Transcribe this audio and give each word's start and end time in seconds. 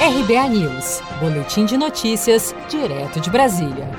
RBA 0.00 0.48
News, 0.50 1.02
Boletim 1.18 1.64
de 1.64 1.76
Notícias, 1.76 2.54
direto 2.70 3.18
de 3.18 3.28
Brasília. 3.28 3.90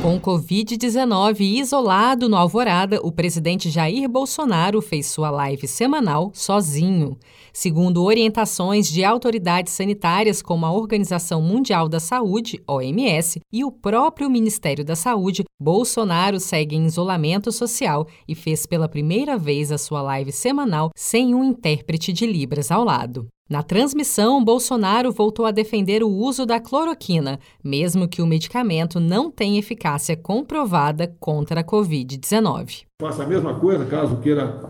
Com 0.00 0.18
Covid-19 0.18 1.40
isolado 1.40 2.26
no 2.26 2.38
Alvorada, 2.38 3.00
o 3.02 3.12
presidente 3.12 3.68
Jair 3.68 4.08
Bolsonaro 4.08 4.80
fez 4.80 5.08
sua 5.08 5.28
live 5.28 5.68
semanal 5.68 6.30
sozinho. 6.32 7.18
Segundo 7.52 8.02
orientações 8.02 8.88
de 8.88 9.04
autoridades 9.04 9.74
sanitárias 9.74 10.40
como 10.40 10.64
a 10.64 10.72
Organização 10.72 11.42
Mundial 11.42 11.86
da 11.86 12.00
Saúde, 12.00 12.58
OMS, 12.66 13.38
e 13.52 13.62
o 13.62 13.70
próprio 13.70 14.30
Ministério 14.30 14.86
da 14.86 14.96
Saúde, 14.96 15.44
Bolsonaro 15.60 16.40
segue 16.40 16.76
em 16.76 16.86
isolamento 16.86 17.52
social 17.52 18.06
e 18.26 18.34
fez 18.34 18.64
pela 18.64 18.88
primeira 18.88 19.36
vez 19.36 19.70
a 19.70 19.76
sua 19.76 20.00
live 20.00 20.32
semanal 20.32 20.90
sem 20.96 21.34
um 21.34 21.44
intérprete 21.44 22.10
de 22.10 22.26
Libras 22.26 22.70
ao 22.70 22.82
lado. 22.82 23.28
Na 23.48 23.62
transmissão, 23.62 24.44
Bolsonaro 24.44 25.12
voltou 25.12 25.46
a 25.46 25.52
defender 25.52 26.02
o 26.02 26.08
uso 26.08 26.44
da 26.44 26.58
cloroquina, 26.58 27.38
mesmo 27.62 28.08
que 28.08 28.20
o 28.20 28.26
medicamento 28.26 28.98
não 28.98 29.30
tenha 29.30 29.60
eficácia 29.60 30.16
comprovada 30.16 31.14
contra 31.20 31.60
a 31.60 31.64
Covid-19. 31.64 32.86
Faça 33.00 33.22
a 33.22 33.26
mesma 33.26 33.54
coisa 33.54 33.84
caso 33.84 34.16
queira, 34.16 34.68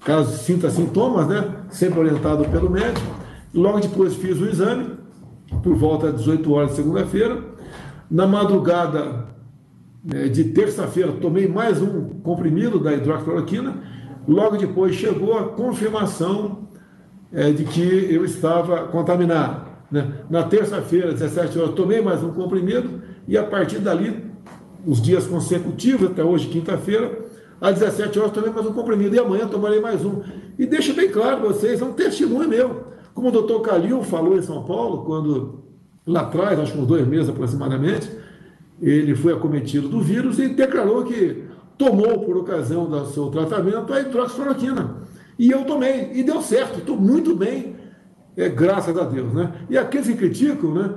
caso 0.00 0.34
sinta 0.38 0.70
sintomas, 0.70 1.28
né? 1.28 1.66
Sempre 1.68 2.00
orientado 2.00 2.46
pelo 2.48 2.70
médico. 2.70 3.06
Logo 3.52 3.80
depois 3.80 4.16
fiz 4.16 4.40
o 4.40 4.46
exame, 4.46 4.96
por 5.62 5.74
volta 5.74 6.10
das 6.10 6.20
18 6.20 6.52
horas 6.54 6.70
de 6.70 6.76
segunda-feira. 6.76 7.44
Na 8.10 8.26
madrugada 8.26 9.26
né, 10.02 10.28
de 10.28 10.44
terça-feira, 10.44 11.12
tomei 11.12 11.46
mais 11.46 11.82
um 11.82 12.08
comprimido 12.20 12.80
da 12.80 12.94
hidroxicloroquina. 12.94 13.74
Logo 14.26 14.56
depois 14.56 14.94
chegou 14.94 15.38
a 15.38 15.50
confirmação 15.50 16.65
é, 17.32 17.50
de 17.50 17.64
que 17.64 18.08
eu 18.12 18.24
estava 18.24 18.86
contaminado. 18.88 19.66
Né? 19.90 20.12
Na 20.28 20.42
terça-feira, 20.42 21.12
17 21.12 21.58
horas, 21.58 21.74
tomei 21.74 22.00
mais 22.00 22.22
um 22.22 22.32
comprimido 22.32 23.02
e 23.26 23.36
a 23.36 23.44
partir 23.44 23.78
dali, 23.78 24.24
os 24.86 25.00
dias 25.00 25.26
consecutivos, 25.26 26.10
até 26.10 26.22
hoje, 26.22 26.48
quinta-feira, 26.48 27.18
às 27.60 27.78
17 27.78 28.18
horas, 28.18 28.32
tomei 28.32 28.50
mais 28.50 28.66
um 28.66 28.72
comprimido 28.72 29.14
e 29.14 29.18
amanhã 29.18 29.48
tomarei 29.48 29.80
mais 29.80 30.04
um. 30.04 30.22
E 30.58 30.66
deixo 30.66 30.94
bem 30.94 31.10
claro 31.10 31.38
para 31.38 31.48
vocês, 31.48 31.80
é 31.80 31.84
um 31.84 31.92
testemunho 31.92 32.48
meu. 32.48 32.84
Como 33.14 33.28
o 33.28 33.32
doutor 33.32 33.60
Calil 33.62 34.02
falou 34.02 34.36
em 34.36 34.42
São 34.42 34.62
Paulo, 34.62 35.04
quando 35.04 35.64
lá 36.06 36.20
atrás, 36.20 36.58
acho 36.58 36.72
que 36.72 36.78
uns 36.78 36.86
dois 36.86 37.06
meses 37.06 37.28
aproximadamente, 37.28 38.10
ele 38.80 39.14
foi 39.14 39.32
acometido 39.32 39.88
do 39.88 40.00
vírus 40.00 40.38
e 40.38 40.48
declarou 40.48 41.04
que 41.04 41.44
tomou, 41.78 42.20
por 42.20 42.36
ocasião 42.36 42.88
do 42.88 43.06
seu 43.06 43.28
tratamento, 43.28 43.92
a 43.92 44.00
hidroxicloroquina. 44.00 44.96
E 45.38 45.50
eu 45.50 45.64
tomei, 45.64 46.12
e 46.14 46.22
deu 46.22 46.40
certo, 46.40 46.78
estou 46.78 46.96
muito 46.96 47.34
bem, 47.34 47.76
é, 48.36 48.48
graças 48.48 48.96
a 48.96 49.04
Deus. 49.04 49.32
Né? 49.32 49.52
E 49.68 49.76
aqueles 49.76 50.06
que 50.06 50.14
criticam, 50.14 50.74
né, 50.74 50.94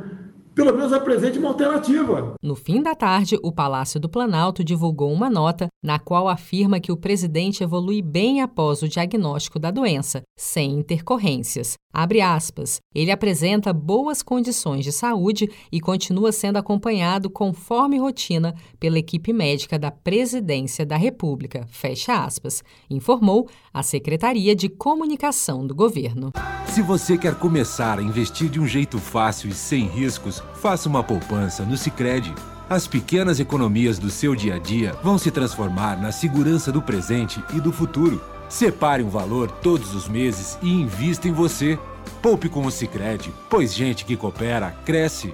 pelo 0.54 0.74
menos 0.74 0.92
apresente 0.92 1.40
uma 1.40 1.50
alternativa. 1.50 2.34
No 2.42 2.56
fim 2.56 2.82
da 2.82 2.96
tarde, 2.96 3.38
o 3.44 3.52
Palácio 3.52 4.00
do 4.00 4.10
Planalto 4.10 4.64
divulgou 4.64 5.12
uma 5.12 5.30
nota 5.30 5.68
na 5.84 5.98
qual 5.98 6.28
afirma 6.28 6.80
que 6.80 6.92
o 6.92 6.98
presidente 6.98 7.64
evolui 7.64 8.02
bem 8.02 8.42
após 8.42 8.82
o 8.82 8.88
diagnóstico 8.88 9.58
da 9.60 9.72
doença, 9.72 10.22
sem 10.38 10.72
intercorrências. 10.74 11.74
Abre 11.92 12.22
aspas. 12.22 12.78
Ele 12.94 13.10
apresenta 13.10 13.74
boas 13.74 14.22
condições 14.22 14.84
de 14.84 14.92
saúde 14.92 15.50
e 15.72 15.80
continua 15.80 16.32
sendo 16.32 16.58
acompanhado 16.58 17.30
conforme 17.30 17.98
rotina 17.98 18.54
pela 18.80 19.00
equipe 19.00 19.34
médica 19.34 19.80
da 19.80 19.90
Presidência 19.90 20.86
da 20.86 20.98
República. 20.98 21.66
Fecha 21.70 22.24
aspas. 22.24 22.62
Informou 22.90 23.48
a 23.74 23.82
Secretaria 23.82 24.56
de 24.56 24.70
Comunicação 24.70 25.66
do 25.66 25.74
Governo. 25.74 26.32
Se 26.68 26.84
você 26.84 27.18
quer 27.18 27.36
começar 27.36 27.98
a 27.98 28.04
investir 28.04 28.50
de 28.50 28.60
um 28.60 28.68
jeito 28.68 29.00
fácil 29.00 29.50
e 29.50 29.54
sem 29.54 29.88
riscos, 29.88 30.39
faça 30.62 30.90
uma 30.90 31.04
poupança 31.04 31.64
no 31.64 31.78
Sicredi. 31.78 32.34
As 32.70 32.88
pequenas 32.88 33.40
economias 33.40 33.98
do 33.98 34.10
seu 34.10 34.36
dia 34.36 34.56
a 34.56 34.60
dia 34.60 34.96
vão 35.04 35.18
se 35.18 35.32
transformar 35.32 36.00
na 36.00 36.12
segurança 36.12 36.72
do 36.72 36.82
presente 36.82 37.44
e 37.54 37.60
do 37.60 37.72
futuro. 37.72 38.22
Separe 38.48 39.04
um 39.04 39.10
valor 39.10 39.50
todos 39.50 39.96
os 39.96 40.08
meses 40.08 40.58
e 40.62 40.70
invista 40.70 41.28
em 41.28 41.32
você. 41.32 41.80
Poupe 42.22 42.50
com 42.50 42.66
o 42.66 42.72
Sicredi, 42.72 43.32
pois 43.50 43.74
gente 43.74 44.06
que 44.06 44.18
coopera 44.18 44.76
cresce. 44.86 45.34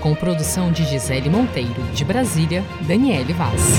Com 0.00 0.14
produção 0.14 0.70
de 0.70 0.84
Gisele 0.84 1.28
Monteiro, 1.28 1.82
de 1.94 2.04
Brasília, 2.04 2.64
Daniele 2.86 3.32
Vaz. 3.32 3.78